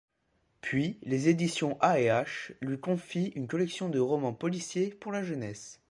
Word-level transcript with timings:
Puis 0.61 0.97
les 1.03 1.29
Editions 1.29 1.77
A&H 1.79 2.53
lui 2.61 2.79
confient 2.79 3.31
une 3.35 3.47
collection 3.47 3.87
de 3.87 3.99
romans 3.99 4.33
policiers 4.33 4.89
pour 4.99 5.11
la 5.11 5.21
jeunesse. 5.23 5.79